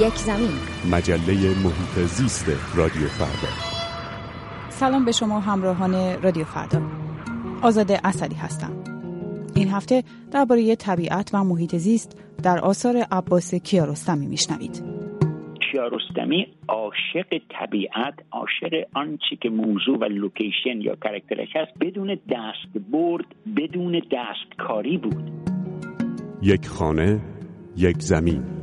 [0.00, 0.50] یک زمین.
[0.92, 1.32] مجله
[1.64, 3.52] محیط زیست رادیو فردا.
[4.68, 6.82] سلام به شما همراهان رادیو فردا.
[7.62, 8.72] آزاد اصلی هستم.
[9.56, 10.02] این هفته
[10.32, 14.84] درباره طبیعت و محیط زیست در آثار عباس کیارستمی میشنوید.
[15.72, 23.26] کیارستمی عاشق طبیعت عاشق آنچه که موضوع و لوکیشن یا کرکترش هست بدون دست برد
[23.56, 25.30] بدون دستکاری بود.
[26.42, 27.20] یک خانه
[27.76, 28.53] یک زمین.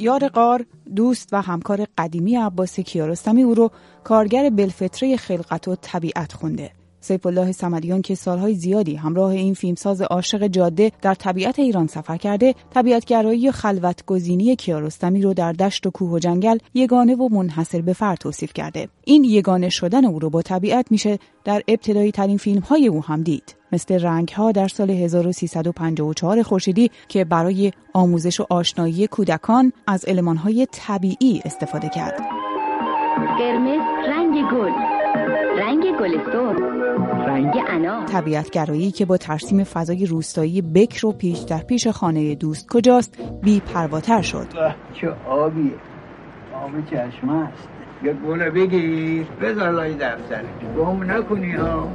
[0.00, 3.70] یار قار دوست و همکار قدیمی عباس کیارستمی او رو
[4.04, 6.70] کارگر بلفتره خلقت و طبیعت خونده.
[7.00, 12.16] سیف الله سمدیان که سالهای زیادی همراه این فیلمساز عاشق جاده در طبیعت ایران سفر
[12.16, 17.80] کرده طبیعتگرایی و خلوتگزینی کیارستمی رو در دشت و کوه و جنگل یگانه و منحصر
[17.80, 18.88] به فرد توصیف کرده.
[19.04, 23.22] این یگانه شدن او رو با طبیعت میشه در ابتدایی ترین فیلم های او هم
[23.22, 23.59] دید.
[23.72, 30.36] مثل رنگ ها در سال 1354 خورشیدی که برای آموزش و آشنایی کودکان از علمان
[30.36, 32.20] های طبیعی استفاده کرد.
[33.38, 34.72] قرمز رنگ گل.
[35.58, 36.56] رنگ گلستون.
[37.26, 38.04] رنگ انا.
[38.04, 43.60] طبیعتگرایی که با ترسیم فضای روستایی بکر و پیش در پیش خانه دوست کجاست بی
[43.60, 44.46] پرواتر شد.
[44.94, 45.72] چه آبیه.
[46.54, 47.68] آب چشمه است.
[48.02, 49.26] یه گل بگیر.
[49.42, 50.44] بذار لای دفتر
[50.78, 51.88] گم نکنی ها.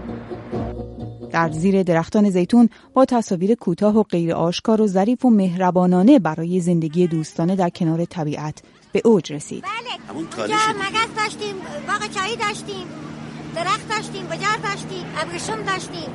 [1.36, 6.60] در زیر درختان زیتون با تصاویر کوتاه و غیر آشکار و ظریف و مهربانانه برای
[6.60, 8.62] زندگی دوستانه در کنار طبیعت
[8.92, 9.64] به اوج رسید.
[9.64, 10.18] بله.
[10.18, 11.56] اینجا مگس داشتیم،
[11.88, 12.88] باغ چایی داشتیم،
[13.56, 16.10] درخت داشتیم، بجار داشتیم، ابریشم داشتیم.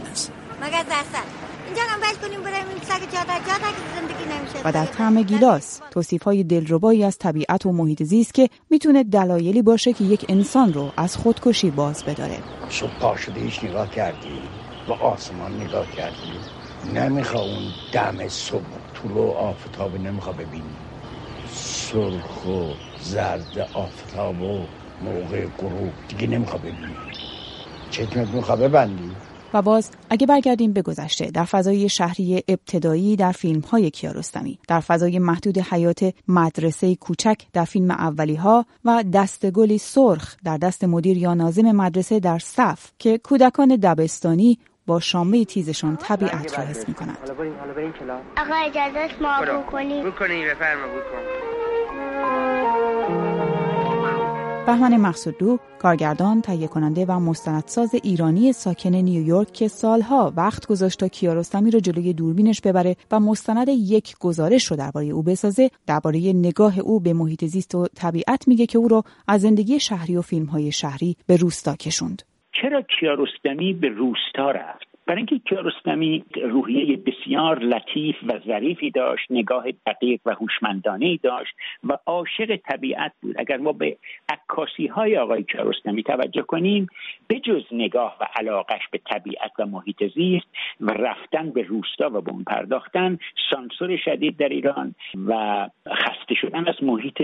[0.62, 1.26] مگس دستن.
[1.66, 4.58] اینجا هم کنیم برای این سگ جاده جاده که زندگی نمیشه.
[4.64, 9.62] و در طعم گیلاس توصیف های دلربایی از طبیعت و محیط زیست که می‌تونه دلایلی
[9.62, 12.38] باشه که یک انسان رو از خودکشی باز بداره.
[12.70, 14.38] صبح پا شده هیچ نگاه کردی
[14.90, 16.32] به آسمان نگاه کردی؟
[16.94, 17.62] نمیخوا اون
[17.92, 18.62] دم صبح
[18.94, 20.76] طلوع آفتاب نمیخوا ببینی؟
[21.52, 24.60] سرخ و زرد آفتاب و
[25.04, 26.96] موقع غروب دیگه نمیخوا ببینی؟
[27.90, 29.10] چشمت میخوا ببندی؟
[29.54, 34.80] و باز اگه برگردیم به گذشته در فضای شهری ابتدایی در فیلم های کیارستمی در
[34.80, 41.18] فضای محدود حیات مدرسه کوچک در فیلم اولی ها و دستگلی سرخ در دست مدیر
[41.18, 44.58] یا نازم مدرسه در صف که کودکان دبستانی
[44.90, 47.18] با شامه تیزشان طبیعت را حس می کنند.
[48.36, 51.22] آقا اجازه ما بکنیم بکنیم بفرما بکن
[54.66, 61.08] بهمن مقصودلو کارگردان تهیه کننده و مستندساز ایرانی ساکن نیویورک که سالها وقت گذاشت تا
[61.08, 66.78] کیارستمی رو جلوی دوربینش ببره و مستند یک گزارش رو درباره او بسازه درباره نگاه
[66.78, 70.72] او به محیط زیست و طبیعت میگه که او رو از زندگی شهری و فیلمهای
[70.72, 72.22] شهری به روستا کشوند.
[72.62, 79.64] چرا کیارستمی به روستا رفت؟ برای اینکه کیارستمی روحیه بسیار لطیف و ظریفی داشت نگاه
[79.86, 81.54] دقیق و هوشمندانه ای داشت
[81.84, 83.34] و عاشق طبیعت بود.
[83.38, 83.96] اگر ما به
[84.28, 86.86] عکاسی های آقای کیارستمی توجه کنیم
[87.28, 90.46] بجز نگاه و علاقش به طبیعت و محیط زیست
[90.80, 93.18] و رفتن به روستا و به اون پرداختن
[93.50, 94.94] سانسور شدید در ایران
[95.26, 97.22] و خسته شدن از محیط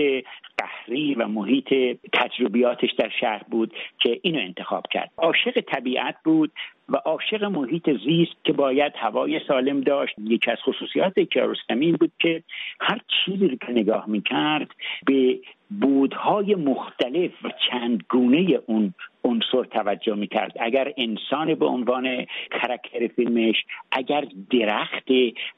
[0.57, 1.73] قهری و محیط
[2.13, 5.11] تجربیاتش در شهر بود که اینو انتخاب کرد.
[5.17, 6.51] عاشق طبیعت بود
[6.89, 10.15] و عاشق محیط زیست که باید هوای سالم داشت.
[10.19, 12.43] یکی از خصوصیات کیارستمی بود که
[12.79, 14.67] هر چیزی رو که نگاه می‌کرد
[15.05, 15.39] به
[15.69, 18.93] بودهای مختلف و چندگونه اون
[19.27, 20.51] عنصر توجه می‌کرد.
[20.59, 23.55] اگر انسان به عنوان کرکتر فیلمش
[23.91, 25.07] اگر درخت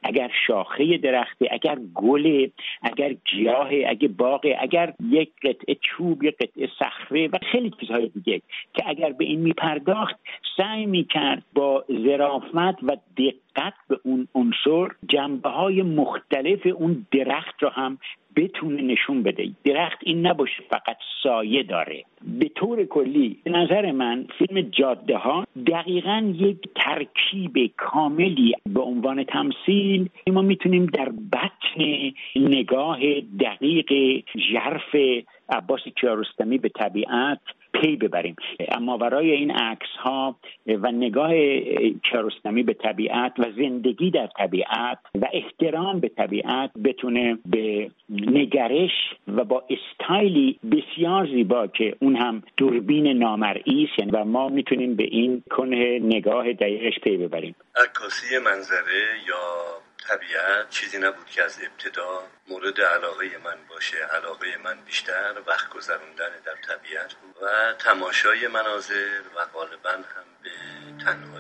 [0.04, 2.48] اگر شاخه درخت اگر گل
[2.82, 8.42] اگر گیاه اگر باغ اگر یک قطعه چوب یک قطعه صخره و خیلی چیزهای دیگه
[8.74, 10.16] که اگر به این میپرداخت
[10.58, 17.70] سعی می‌کرد با ظرافت و دقت به اون عنصر جنبه های مختلف اون درخت رو
[17.70, 17.98] هم
[18.36, 19.50] بتونه نشون بده.
[19.64, 22.04] درخت این نباشه فقط سایه داره.
[22.40, 29.24] به طور کلی به نظر من فیلم جاده ها دقیقا یک ترکیب کاملی به عنوان
[29.24, 30.10] تمثیل.
[30.28, 33.00] ما می‌تونیم در بطن نگاه
[33.40, 34.96] دقیق ژرف
[35.50, 37.40] عباس کیارستمی به طبیعت
[37.74, 38.36] پی ببریم.
[38.72, 40.36] اما برای این عکس ها
[40.68, 41.32] و نگاه
[42.04, 48.92] کیارستمی به طبیعت و زندگی در طبیعت و احترام به طبیعت بتونه به نگرش
[49.28, 54.96] و با استایلی بسیار زیبا که اون هم دوربین نامرئی است یعنی و ما می‌تونیم
[54.96, 57.56] به این کنه نگاه دقیقش پی ببریم.
[57.76, 59.36] عکاسی منظره یا
[60.08, 63.98] طبیعت چیزی نبود که از ابتدا مورد علاقه من باشه.
[63.98, 70.52] علاقه من بیشتر وقت گذروندن در طبیعت بود و تماشای مناظر و غالبا هم به
[71.06, 71.39] تنهایی.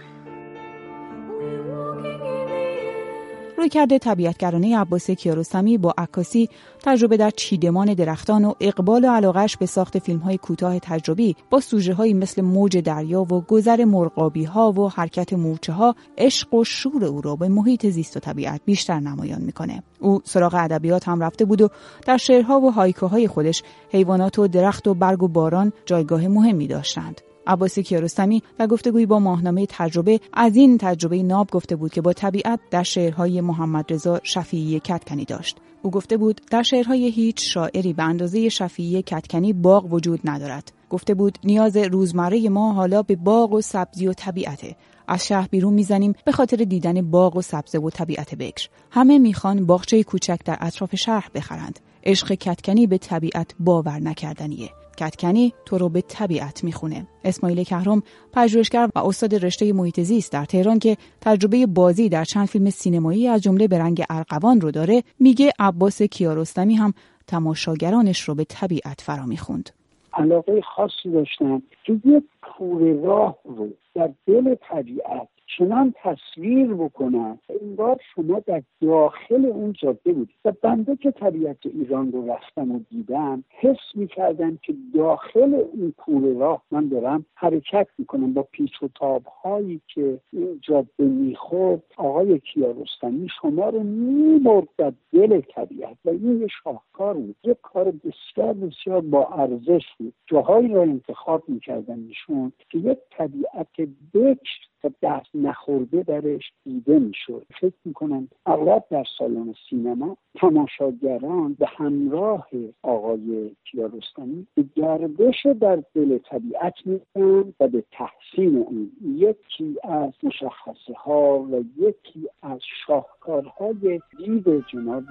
[3.60, 6.50] روی کرده طبیعتگرانه عباس کیارستمی با عکاسی
[6.84, 11.60] تجربه در چیدمان درختان و اقبال و علاقش به ساخت فیلم های کوتاه تجربی با
[11.60, 16.64] سوژه هایی مثل موج دریا و گذر مرغابی ها و حرکت مورچه ها عشق و
[16.64, 19.84] شور او را به محیط زیست و طبیعت بیشتر نمایان می‌کنه.
[20.00, 21.70] او سراغ ادبیات هم رفته بود و
[22.06, 27.22] در شعرها و هایکوهای خودش حیوانات و درخت و برگ و باران جایگاه مهمی داشتند.
[27.50, 32.14] عباس کیارستمی در گفتگویی با ماهنامه تجربه از این تجربه ناب گفته بود که با
[32.14, 35.58] طبیعت در شعرهای محمد رضا شفیعی کتکنی داشت.
[35.82, 40.72] او گفته بود در شعرهای هیچ شاعری به اندازه شفیعی کتکنی باغ وجود ندارد.
[40.90, 44.76] گفته بود نیاز روزمره ما حالا به باغ و سبزی و طبیعته.
[45.08, 48.68] از شهر بیرون می‌زنیم به خاطر دیدن باغ و سبزه و طبیعت بکر.
[48.92, 51.80] همه می‌خوان باغچه کوچک در اطراف شهر بخرند.
[52.04, 54.70] عشق کتکنی به طبیعت باور نکردنیه.
[55.00, 57.08] کتکنی تو رو به طبیعت می‌خونه.
[57.24, 58.04] اسماعیل کهرم
[58.34, 63.28] پژوهشگر و استاد رشته محیط زیست در تهران که تجربه بازی در چند فیلم سینمایی
[63.28, 66.94] از جمله به رنگ ارغوان رو داره میگه عباس کیارستمی هم
[67.28, 69.70] تماشاگرانش رو به طبیعت فرا می‌خوند.
[70.14, 71.62] علاقه خاصی داشتن.
[71.86, 79.46] که یک پور راه رو در دل طبیعت چنان تصویر بکنن انگار شما در داخل
[79.46, 84.76] اون جاده بود و بنده که طبیعت ایران رو رفتم و دیدم حس می‌کردم که
[84.96, 88.34] داخل این کوره راه من دارم حرکت می‌کنم.
[88.34, 94.94] با پیچ و تاب هایی که این جاده می‌خورد آقای کیارستمی شما رو می‌برد در
[95.14, 95.98] دل طبیعت.
[96.06, 97.36] و این یه شاهکار بود.
[97.44, 100.14] یک کار بسیار بسیار با ارزش بود.
[100.28, 103.68] جاهایی را انتخاب می‌کردن ایشون که یک طبیعت
[104.14, 107.46] بکر و دست نخورده درش دیده می‌شد.
[107.62, 112.48] فکر می‌کنم اغلب در سالن سینما تماشاگران به همراه
[112.84, 120.94] آقای کیارستمی به گردش در دل طبیعت میرن و به تحسین اون یکی از مشخصه
[120.98, 125.04] ها و یکی از شاهکارهای دید جناب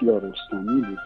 [0.00, 0.98] کیارستمی بود.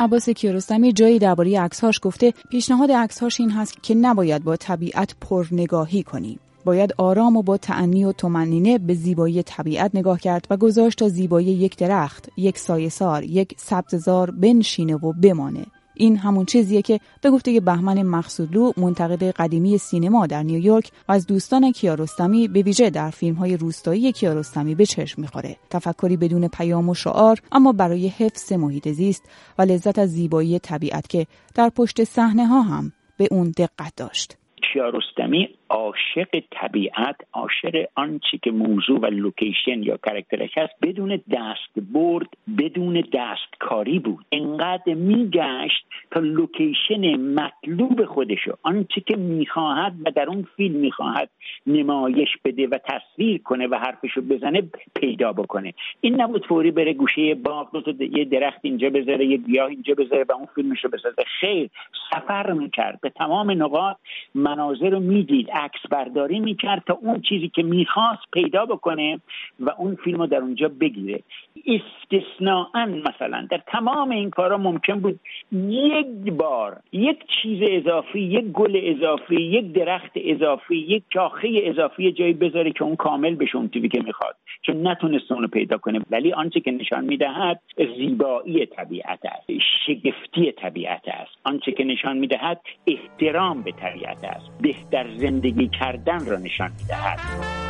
[0.00, 6.02] عباس کیارستمی جایی درباره عکسهاش گفته پیشنهاد عکسهاش این هست که نباید با طبیعت پرنگاهی
[6.02, 6.38] کنیم.
[6.66, 11.08] باید آرام و با تعنی و تمنینه به زیبایی طبیعت نگاه کرد و گذاشت تا
[11.08, 15.66] زیبایی یک درخت، یک سایسار، یک سبززار بنشینه و بمانه.
[15.94, 21.26] این همون چیزیه که به گفته بهمن مقصودلو منتقد قدیمی سینما در نیویورک و از
[21.26, 26.88] دوستان کیارستمی به ویژه در فیلم های روستایی کیارستمی به چشم می‌خوره تفکری بدون پیام
[26.88, 32.04] و شعار اما برای حفظ محیط زیست و لذت از زیبایی طبیعت که در پشت
[32.04, 34.36] صحنه ها هم به اون دقت داشت
[34.72, 41.86] کیارستمی عاشق طبیعت عاشق آنچه که موضوع و location یا character ش هست بدون دست
[41.92, 42.28] برد
[42.58, 44.24] بدون دستکاری بود.
[44.32, 51.30] انقدر میگشت تا location مطلوب خودشو آنچه که می‌خواهد و در اون فیلم می‌خواهد
[51.66, 54.62] نمایش بده و تصویر کنه و حرفشو بزنه
[54.94, 55.74] پیدا بکنه.
[56.00, 60.24] این نبود فوری بره گوشه باغ دو یه درخت اینجا بذاره یه گیاه اینجا بذاره
[60.28, 61.24] و اون فیلمشو بسازه.
[61.40, 61.70] خیر
[62.10, 63.00] سفر می‌کرد.
[63.00, 63.96] به تمام نقاط
[64.34, 65.50] مناظر رو می‌دید.
[65.56, 69.20] عکس برداری می‌کرد تا اون چیزی که می‌خواست پیدا بکنه
[69.60, 71.22] و اون فیلم رو در اونجا بگیره.
[71.66, 73.46] استثناا مثلا.
[73.50, 75.20] در تمام این کارا ممکن بود
[75.52, 82.32] یک بار یک چیز اضافی یک گل اضافی یک درخت اضافی یک چاخه اضافی جایی
[82.32, 84.36] بذاره که اون کامل بشه اون که می‌خواد.
[84.62, 86.00] چون نتونست اون رو پیدا کنه.
[86.10, 87.60] ولی آنچه که نشان می‌دهد
[87.96, 89.46] زیبایی طبیعت است
[89.86, 91.38] شگفتی طبیعت است.
[91.44, 94.50] آنچه که نشان می‌دهد احترام به طبیعت است.
[94.62, 97.65] بهتر زندگی کردن را نشان می‌دهد.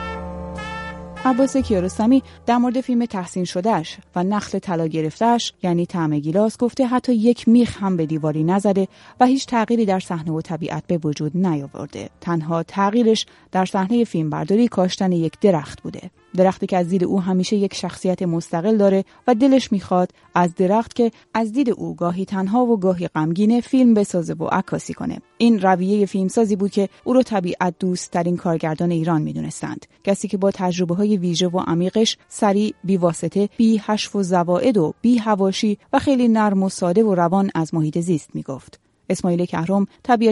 [1.25, 6.87] عباس کیارستمی در مورد فیلم تحسین شدهش و نخل طلا گرفتهش یعنی طعم گیلاس گفته
[6.87, 8.88] حتی یک میخ هم به دیواری نزده
[9.20, 12.11] و هیچ تغییری در صحنه و طبیعت به وجود نیاورده.
[12.20, 16.11] تنها تغییرش در صحنه فیلمبرداری کاشتن یک درخت بوده.
[16.35, 20.95] درختی که از دید او همیشه یک شخصیت مستقل داره و دلش می‌خواد از درخت
[20.95, 25.18] که از دید او گاهی تنها و گاهی غمگینه فیلم بسازه و عکاسی کنه.
[25.38, 29.87] این رویه فیلمسازی بود که او رو طبیعت دوست ترین کارگردان ایران می‌دونستند.
[30.04, 34.95] کسی که با تجربه های ویژه و عمیقش سریع بیواسطه بی حشف و زواعد و
[35.00, 38.80] بی هواشی و خیلی نرم و ساده و روان از محیط زیست می‌گفت.
[39.11, 39.87] اسماعیل کهرم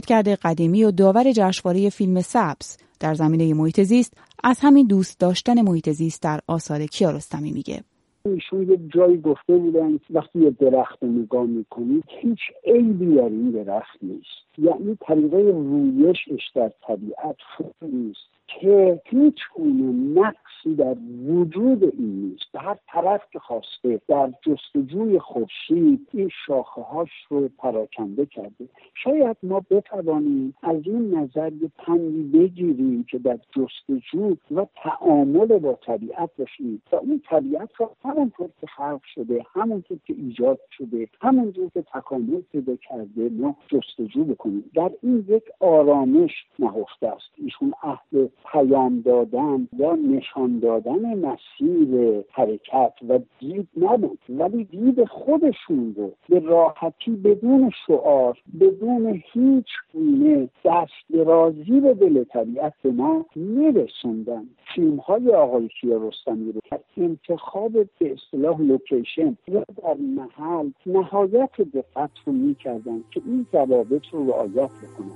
[0.06, 4.12] کرده قدیمی و داور جشنواره فیلم سبز در زمینه محیط زیست
[4.44, 7.84] از همین دوست داشتن محیط زیست در آثار کیارستمی میگه.
[8.28, 13.50] ایشون یه جایی گفته بودن وقتی یه درخت رو نگاه می‌کنید هیچ عیبی در این
[13.50, 14.58] درخت نیست.
[14.58, 22.52] یعنی طریقه رویشش در طبیعت خوب نیست که هیچ گونه نقصی در وجود این نیست.
[22.52, 28.68] به هر طرف که خواسته در جستجوی خورشید این شاخه هاش رو پراکنده کرده.
[28.94, 35.78] شاید ما بتوانیم از این نظر یه پندی بگیریم که در جستجو و تعامل با
[35.86, 36.82] طبیعت باشیم.
[36.92, 42.40] و اون طبیعت را همونطور که خلق شده همونطور که ایجاد شده همونطور که تکامل
[42.52, 44.70] پیدا کرده ما جستجو بکنیم.
[44.74, 47.30] در این یک آرامش نهفته است.
[47.36, 54.18] ایشون عهد پیام دادن یا نشان دادن مسیر حرکت و دید نبود.
[54.28, 62.24] ولی دید خودشون رو به راحتی بدون شعار بدون هیچ گونه دست درازی به دل
[62.24, 64.44] طبیعت ما میرسوندن
[64.74, 66.60] فیلم های آقای کیارستمی رو
[66.96, 67.72] انتخاب
[68.04, 74.70] به اصطلاح لوکیشن یا در محل نهایت دقت رو می‌کردن که این ضوابط رو رعایت
[74.70, 75.10] بکنن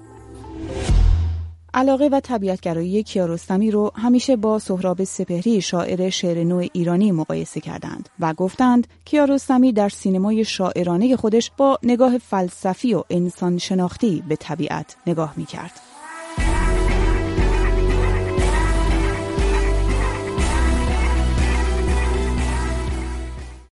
[1.74, 8.08] علاقه و طبیعتگرایی کیارستمی رو همیشه با سهراب سپهری شاعر شعر نو ایرانی مقایسه کردند
[8.20, 14.96] و گفتند کیارستمی در سینمای شاعرانه خودش با نگاه فلسفی و انسان شناختی به طبیعت
[15.06, 15.97] نگاه می کرد.